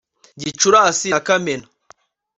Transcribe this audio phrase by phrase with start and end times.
[0.41, 1.65] Gicurasi na Kamena